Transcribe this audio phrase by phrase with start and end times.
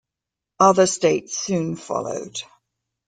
[0.59, 2.41] Other states soon followed.